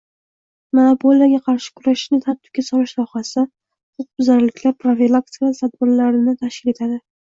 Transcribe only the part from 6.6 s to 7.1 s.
etadi